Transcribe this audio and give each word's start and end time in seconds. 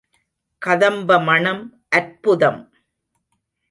கதம்ப 0.61 1.19
மணம் 1.19 1.63
அற்புதம்! 1.91 2.61